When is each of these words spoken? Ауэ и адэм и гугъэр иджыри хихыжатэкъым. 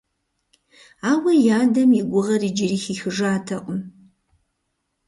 Ауэ 1.11 1.31
и 1.47 1.49
адэм 1.59 1.89
и 1.99 2.01
гугъэр 2.09 2.41
иджыри 2.49 2.77
хихыжатэкъым. 2.83 3.79